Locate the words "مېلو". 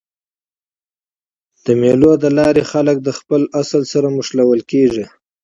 1.81-2.11